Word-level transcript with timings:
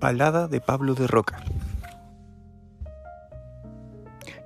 Balada 0.00 0.46
de 0.46 0.60
Pablo 0.60 0.94
de 0.94 1.08
Roca. 1.08 1.42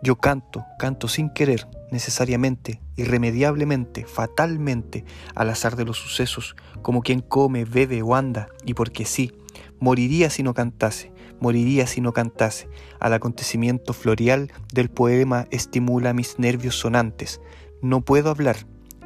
Yo 0.02 0.16
canto, 0.16 0.64
canto 0.79 1.09
sin 1.09 1.29
querer, 1.29 1.69
necesariamente, 1.91 2.80
irremediablemente, 2.96 4.07
fatalmente, 4.07 5.05
al 5.34 5.51
azar 5.51 5.77
de 5.77 5.84
los 5.84 5.98
sucesos, 5.98 6.57
como 6.80 7.02
quien 7.02 7.20
come, 7.20 7.66
bebe 7.66 8.01
o 8.01 8.15
anda, 8.15 8.48
y 8.65 8.73
porque 8.73 9.05
sí, 9.05 9.30
moriría 9.79 10.30
si 10.30 10.43
no 10.43 10.55
cantase, 10.55 11.12
moriría 11.38 11.87
si 11.87 12.00
no 12.00 12.14
cantase. 12.14 12.70
Al 12.98 13.12
acontecimiento 13.12 13.92
florial 13.92 14.50
del 14.73 14.89
poema 14.89 15.48
estimula 15.50 16.14
mis 16.14 16.39
nervios 16.39 16.77
sonantes. 16.77 17.42
No 17.83 18.00
puedo 18.00 18.30
hablar, 18.30 18.56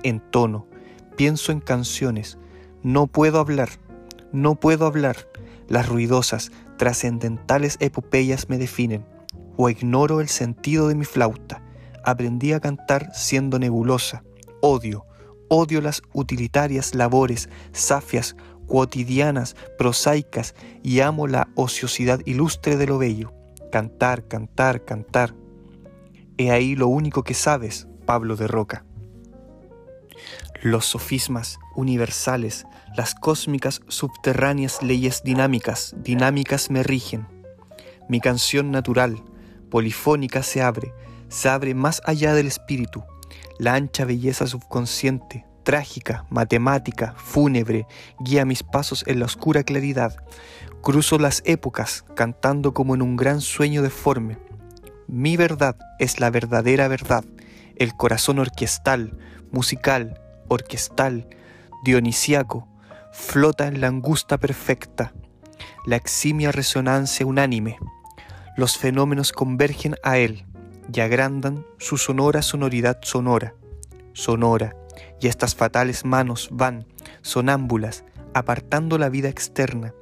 en 0.04 0.20
tono, 0.20 0.68
pienso 1.16 1.50
en 1.50 1.58
canciones, 1.58 2.38
no 2.84 3.08
puedo 3.08 3.40
hablar, 3.40 3.70
no 4.32 4.54
puedo 4.54 4.86
hablar 4.86 5.16
las 5.68 5.88
ruidosas, 5.88 6.52
trascendentales 6.76 7.76
epopeyas 7.80 8.48
me 8.48 8.58
definen, 8.58 9.06
o 9.56 9.68
ignoro 9.70 10.20
el 10.20 10.28
sentido 10.28 10.88
de 10.88 10.94
mi 10.94 11.04
flauta. 11.04 11.62
Aprendí 12.04 12.52
a 12.52 12.60
cantar 12.60 13.10
siendo 13.14 13.58
nebulosa. 13.58 14.22
Odio, 14.60 15.06
odio 15.48 15.80
las 15.80 16.02
utilitarias 16.12 16.94
labores, 16.94 17.48
safias, 17.72 18.36
cotidianas, 18.66 19.56
prosaicas, 19.78 20.54
y 20.82 21.00
amo 21.00 21.26
la 21.26 21.48
ociosidad 21.54 22.20
ilustre 22.24 22.76
de 22.76 22.86
lo 22.86 22.98
bello. 22.98 23.32
Cantar, 23.72 24.28
cantar, 24.28 24.84
cantar. 24.84 25.34
He 26.38 26.50
ahí 26.50 26.76
lo 26.76 26.88
único 26.88 27.24
que 27.24 27.34
sabes, 27.34 27.88
Pablo 28.04 28.36
de 28.36 28.46
Roca. 28.46 28.84
Los 30.62 30.86
sofismas 30.86 31.58
universales, 31.74 32.66
las 32.96 33.14
cósmicas 33.14 33.82
subterráneas 33.88 34.82
leyes 34.82 35.22
dinámicas, 35.22 35.94
dinámicas 35.98 36.70
me 36.70 36.82
rigen. 36.82 37.26
Mi 38.08 38.20
canción 38.20 38.70
natural, 38.70 39.22
polifónica 39.70 40.42
se 40.42 40.62
abre, 40.62 40.92
se 41.28 41.48
abre 41.48 41.74
más 41.74 42.00
allá 42.04 42.34
del 42.34 42.46
espíritu. 42.46 43.04
La 43.58 43.74
ancha 43.74 44.04
belleza 44.04 44.46
subconsciente, 44.46 45.44
trágica, 45.64 46.24
matemática, 46.30 47.14
fúnebre, 47.16 47.86
guía 48.20 48.44
mis 48.44 48.62
pasos 48.62 49.04
en 49.06 49.18
la 49.18 49.24
oscura 49.26 49.64
claridad. 49.64 50.16
Cruzo 50.80 51.18
las 51.18 51.42
épocas 51.44 52.04
cantando 52.14 52.72
como 52.72 52.94
en 52.94 53.02
un 53.02 53.16
gran 53.16 53.40
sueño 53.40 53.82
deforme. 53.82 54.38
Mi 55.08 55.36
verdad 55.36 55.76
es 55.98 56.20
la 56.20 56.30
verdadera 56.30 56.86
verdad, 56.86 57.24
el 57.76 57.94
corazón 57.96 58.38
orquestal, 58.38 59.18
musical, 59.50 60.20
orquestal, 60.48 61.28
dionisiaco, 61.84 62.68
flota 63.12 63.66
en 63.66 63.80
la 63.80 63.88
angusta 63.88 64.38
perfecta, 64.38 65.12
la 65.86 65.96
eximia 65.96 66.52
resonancia 66.52 67.24
unánime. 67.26 67.78
Los 68.56 68.76
fenómenos 68.76 69.32
convergen 69.32 69.96
a 70.02 70.18
él 70.18 70.46
y 70.92 71.00
agrandan 71.00 71.64
su 71.78 71.96
sonora 71.96 72.42
sonoridad 72.42 72.98
sonora, 73.02 73.54
sonora, 74.12 74.76
y 75.20 75.28
estas 75.28 75.54
fatales 75.54 76.04
manos 76.04 76.48
van, 76.52 76.86
sonámbulas, 77.22 78.04
apartando 78.34 78.98
la 78.98 79.08
vida 79.08 79.28
externa, 79.28 79.94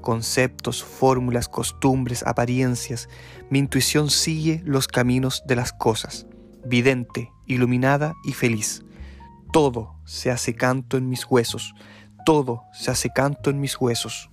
conceptos, 0.00 0.84
fórmulas, 0.84 1.48
costumbres, 1.48 2.22
apariencias, 2.26 3.08
mi 3.50 3.58
intuición 3.58 4.10
sigue 4.10 4.62
los 4.64 4.88
caminos 4.88 5.42
de 5.46 5.56
las 5.56 5.72
cosas, 5.72 6.26
vidente, 6.64 7.30
iluminada 7.46 8.14
y 8.24 8.32
feliz. 8.32 8.82
Todo 9.52 9.96
se 10.06 10.30
hace 10.30 10.54
canto 10.54 10.96
en 10.96 11.10
mis 11.10 11.26
huesos, 11.26 11.74
todo 12.24 12.64
se 12.72 12.90
hace 12.90 13.10
canto 13.10 13.50
en 13.50 13.60
mis 13.60 13.78
huesos. 13.78 14.30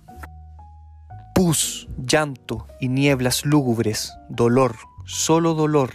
Pus, 1.34 1.90
llanto 1.98 2.66
y 2.80 2.88
nieblas 2.88 3.44
lúgubres, 3.44 4.14
dolor, 4.30 4.76
solo 5.04 5.52
dolor, 5.52 5.90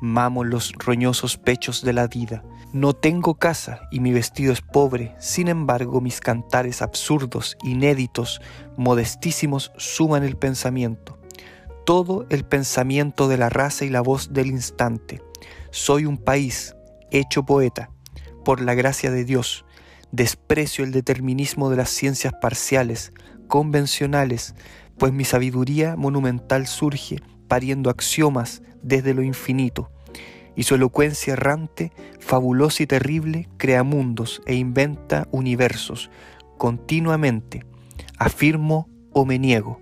mamo 0.00 0.42
los 0.42 0.72
roñosos 0.72 1.36
pechos 1.36 1.82
de 1.82 1.92
la 1.92 2.08
vida. 2.08 2.42
No 2.72 2.94
tengo 2.94 3.34
casa 3.34 3.82
y 3.92 4.00
mi 4.00 4.12
vestido 4.12 4.52
es 4.52 4.60
pobre, 4.60 5.14
sin 5.20 5.46
embargo 5.46 6.00
mis 6.00 6.20
cantares 6.20 6.82
absurdos, 6.82 7.56
inéditos, 7.62 8.40
modestísimos 8.76 9.70
suman 9.76 10.24
el 10.24 10.36
pensamiento. 10.36 11.16
Todo 11.86 12.26
el 12.28 12.44
pensamiento 12.44 13.28
de 13.28 13.38
la 13.38 13.50
raza 13.50 13.84
y 13.84 13.88
la 13.88 14.00
voz 14.00 14.32
del 14.32 14.48
instante. 14.48 15.22
Soy 15.70 16.06
un 16.06 16.18
país, 16.18 16.74
hecho 17.12 17.44
poeta, 17.44 17.90
por 18.44 18.60
la 18.60 18.74
gracia 18.74 19.10
de 19.10 19.24
Dios, 19.24 19.64
desprecio 20.12 20.84
el 20.84 20.92
determinismo 20.92 21.70
de 21.70 21.76
las 21.76 21.90
ciencias 21.90 22.32
parciales, 22.40 23.12
convencionales, 23.46 24.54
pues 24.98 25.12
mi 25.12 25.24
sabiduría 25.24 25.96
monumental 25.96 26.66
surge 26.66 27.20
pariendo 27.46 27.90
axiomas 27.90 28.62
desde 28.82 29.14
lo 29.14 29.22
infinito, 29.22 29.90
y 30.54 30.64
su 30.64 30.74
elocuencia 30.74 31.34
errante, 31.34 31.92
fabulosa 32.20 32.82
y 32.82 32.86
terrible, 32.86 33.48
crea 33.58 33.82
mundos 33.82 34.42
e 34.46 34.54
inventa 34.54 35.28
universos. 35.30 36.10
Continuamente, 36.58 37.64
afirmo 38.18 38.88
o 39.12 39.24
me 39.24 39.38
niego, 39.38 39.80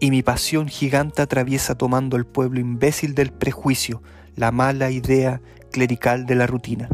y 0.00 0.10
mi 0.10 0.22
pasión 0.22 0.68
gigante 0.68 1.22
atraviesa 1.22 1.76
tomando 1.76 2.16
el 2.16 2.26
pueblo 2.26 2.60
imbécil 2.60 3.14
del 3.14 3.32
prejuicio, 3.32 4.02
la 4.36 4.52
mala 4.52 4.90
idea 4.90 5.40
clerical 5.72 6.26
de 6.26 6.34
la 6.34 6.46
rutina. 6.46 6.88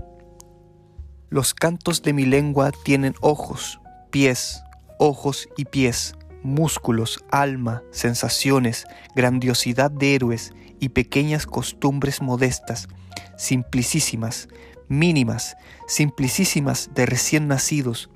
Los 1.32 1.54
cantos 1.54 2.02
de 2.02 2.12
mi 2.12 2.26
lengua 2.26 2.72
tienen 2.72 3.14
ojos, 3.20 3.80
pies, 4.10 4.64
ojos 4.98 5.48
y 5.56 5.64
pies, 5.64 6.16
músculos, 6.42 7.24
alma, 7.30 7.84
sensaciones, 7.92 8.84
grandiosidad 9.14 9.92
de 9.92 10.16
héroes 10.16 10.52
y 10.80 10.88
pequeñas 10.88 11.46
costumbres 11.46 12.20
modestas, 12.20 12.88
simplicísimas, 13.36 14.48
mínimas, 14.88 15.56
simplicísimas 15.86 16.90
de 16.96 17.06
recién 17.06 17.46
nacidos, 17.46 18.10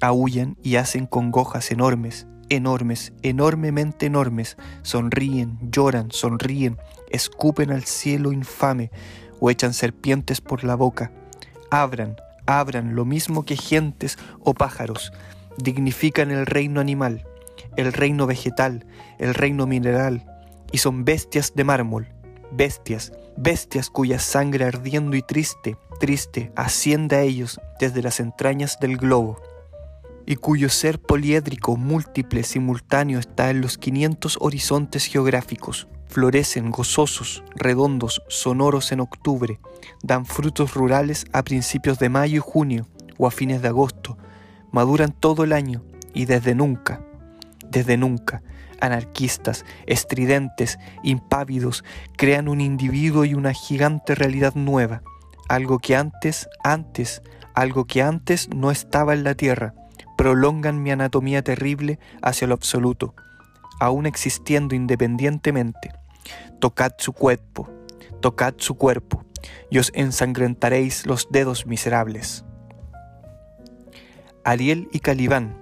aullan 0.00 0.56
y 0.62 0.76
hacen 0.76 1.06
congojas 1.06 1.72
enormes, 1.72 2.28
enormes, 2.50 3.12
enormemente 3.22 4.06
enormes, 4.06 4.56
sonríen, 4.82 5.58
lloran, 5.72 6.12
sonríen, 6.12 6.78
escupen 7.10 7.72
al 7.72 7.82
cielo 7.82 8.30
infame 8.30 8.92
o 9.40 9.50
echan 9.50 9.74
serpientes 9.74 10.40
por 10.40 10.62
la 10.62 10.76
boca, 10.76 11.10
abran, 11.72 12.14
abran 12.46 12.94
lo 12.94 13.04
mismo 13.04 13.44
que 13.44 13.56
gentes 13.56 14.18
o 14.40 14.54
pájaros, 14.54 15.12
dignifican 15.58 16.30
el 16.30 16.46
reino 16.46 16.80
animal, 16.80 17.26
el 17.76 17.92
reino 17.92 18.26
vegetal, 18.26 18.86
el 19.18 19.34
reino 19.34 19.66
mineral, 19.66 20.24
y 20.72 20.78
son 20.78 21.04
bestias 21.04 21.54
de 21.54 21.64
mármol, 21.64 22.08
bestias, 22.52 23.12
bestias 23.36 23.90
cuya 23.90 24.18
sangre 24.18 24.64
ardiendo 24.64 25.16
y 25.16 25.22
triste, 25.22 25.76
triste, 25.98 26.52
asciende 26.56 27.16
a 27.16 27.22
ellos 27.22 27.60
desde 27.78 28.02
las 28.02 28.20
entrañas 28.20 28.78
del 28.80 28.96
globo, 28.96 29.40
y 30.26 30.36
cuyo 30.36 30.68
ser 30.68 31.00
poliédrico, 31.00 31.76
múltiple, 31.76 32.42
simultáneo 32.42 33.18
está 33.18 33.50
en 33.50 33.60
los 33.60 33.78
500 33.78 34.38
horizontes 34.40 35.06
geográficos, 35.06 35.88
florecen 36.06 36.70
gozosos, 36.70 37.44
redondos, 37.54 38.22
sonoros 38.28 38.92
en 38.92 39.00
octubre, 39.00 39.60
dan 40.02 40.26
frutos 40.26 40.74
rurales 40.74 41.26
a 41.32 41.42
principios 41.42 41.98
de 41.98 42.08
mayo 42.08 42.36
y 42.36 42.40
junio 42.40 42.86
o 43.18 43.26
a 43.26 43.30
fines 43.30 43.62
de 43.62 43.68
agosto, 43.68 44.18
maduran 44.72 45.12
todo 45.12 45.44
el 45.44 45.52
año 45.52 45.82
y 46.14 46.24
desde 46.24 46.54
nunca, 46.54 47.00
desde 47.70 47.96
nunca, 47.96 48.42
anarquistas, 48.80 49.64
estridentes, 49.86 50.78
impávidos, 51.02 51.84
crean 52.16 52.48
un 52.48 52.60
individuo 52.60 53.24
y 53.24 53.34
una 53.34 53.52
gigante 53.52 54.14
realidad 54.14 54.54
nueva, 54.54 55.02
algo 55.48 55.78
que 55.78 55.96
antes, 55.96 56.48
antes, 56.64 57.22
algo 57.54 57.84
que 57.84 58.02
antes 58.02 58.48
no 58.54 58.70
estaba 58.70 59.14
en 59.14 59.24
la 59.24 59.34
tierra, 59.34 59.74
prolongan 60.20 60.82
mi 60.82 60.90
anatomía 60.90 61.40
terrible 61.40 61.98
hacia 62.20 62.46
lo 62.46 62.52
absoluto, 62.52 63.14
aún 63.80 64.04
existiendo 64.04 64.74
independientemente. 64.74 65.92
Tocad 66.58 66.92
su 66.98 67.14
cuerpo, 67.14 67.70
tocad 68.20 68.52
su 68.58 68.74
cuerpo, 68.74 69.24
y 69.70 69.78
os 69.78 69.90
ensangrentaréis 69.94 71.06
los 71.06 71.28
dedos 71.30 71.64
miserables. 71.64 72.44
Ariel 74.44 74.90
y 74.92 74.98
Calibán, 75.00 75.56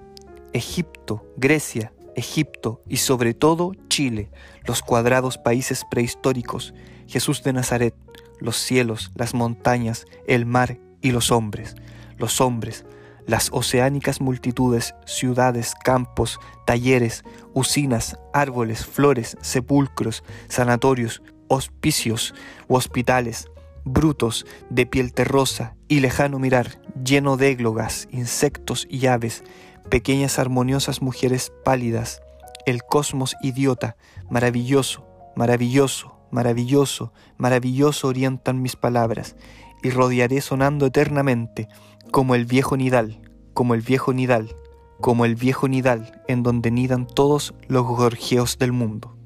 Egipto, 0.53 1.25
Grecia, 1.37 1.93
Egipto 2.17 2.83
y 2.89 2.97
sobre 2.97 3.35
todo 3.35 3.75
Chile, 3.89 4.29
los 4.65 4.83
cuadrados 4.83 5.39
países 5.39 5.85
prehistóricos, 5.89 6.75
Jesús 7.07 7.45
de 7.45 7.53
Nazaret, 7.53 7.95
los 8.41 8.57
cielos, 8.57 9.13
las 9.15 9.35
montañas, 9.35 10.05
el 10.27 10.47
mar 10.47 10.79
y 11.01 11.13
los 11.13 11.31
hombres, 11.31 11.77
los 12.17 12.41
hombres, 12.41 12.85
las 13.29 13.51
oceánicas 13.53 14.23
multitudes, 14.23 14.95
ciudades, 15.05 15.75
campos, 15.85 16.41
talleres, 16.67 17.25
usinas, 17.53 18.19
árboles, 18.33 18.87
flores, 18.87 19.37
sepulcros, 19.43 20.25
sanatorios, 20.49 21.23
hospicios 21.47 22.35
u 22.69 22.77
hospitales, 22.77 23.47
brutos, 23.85 24.47
de 24.71 24.87
piel 24.87 25.13
terrosa 25.13 25.77
y 25.89 26.01
lejano 26.01 26.39
mirar, 26.39 26.81
lleno 27.05 27.37
de 27.37 27.51
églogas, 27.51 28.09
insectos 28.11 28.87
y 28.91 29.07
aves, 29.07 29.45
pequeñas 29.91 30.39
armoniosas 30.39 31.03
mujeres 31.03 31.53
pálidas, 31.65 32.23
el 32.65 32.83
cosmos 32.83 33.37
idiota, 33.43 33.97
maravilloso, 34.31 35.07
maravilloso, 35.37 36.19
maravilloso, 36.31 37.13
maravilloso 37.37 38.09
orientan 38.09 38.63
mis 38.63 38.75
palabras, 38.75 39.37
y 39.83 39.91
rodearé 39.91 40.41
sonando 40.41 40.87
eternamente, 40.87 41.69
como 42.11 42.35
el 42.35 42.45
viejo 42.47 42.77
nidal, 42.77 43.21
como 43.55 43.75
el 43.75 43.81
viejo 43.81 44.13
nidal, 44.13 44.55
como 45.01 45.25
el 45.25 45.35
viejo 45.35 45.69
nidal 45.69 46.23
en 46.29 46.43
donde 46.43 46.71
nidan 46.71 47.07
todos 47.07 47.55
los 47.69 47.85
gorjeos 47.87 48.59
del 48.59 48.73
mundo. 48.73 49.18